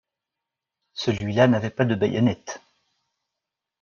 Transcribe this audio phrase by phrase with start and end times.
[0.93, 2.63] Celui-là n’avait pas de bayonnette.